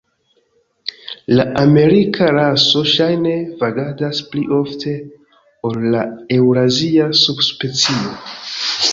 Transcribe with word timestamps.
La 1.39 1.43
amerika 1.63 2.29
raso 2.37 2.81
ŝajne 2.93 3.33
vagadas 3.59 4.21
pli 4.31 4.41
ofte 4.61 4.93
ol 5.71 5.77
la 5.97 6.01
eŭrazia 6.39 7.11
subspecio. 7.21 8.17